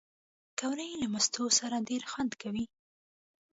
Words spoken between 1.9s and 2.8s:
خوند کوي